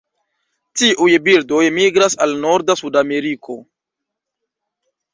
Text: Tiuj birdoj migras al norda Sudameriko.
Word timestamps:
Tiuj 0.81 1.09
birdoj 1.27 1.61
migras 1.77 2.19
al 2.27 2.35
norda 2.49 2.79
Sudameriko. 2.83 3.61